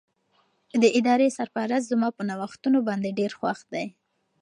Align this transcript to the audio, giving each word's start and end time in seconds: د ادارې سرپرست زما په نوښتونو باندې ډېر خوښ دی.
د 0.81 0.83
ادارې 0.99 1.35
سرپرست 1.37 1.85
زما 1.91 2.09
په 2.17 2.21
نوښتونو 2.29 2.79
باندې 2.87 3.17
ډېر 3.19 3.31
خوښ 3.39 3.59
دی. 3.73 3.85